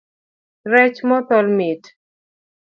Rech 0.71 0.97
mothol 1.09 1.47
mit. 1.59 1.83